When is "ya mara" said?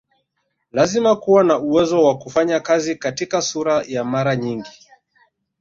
3.87-4.35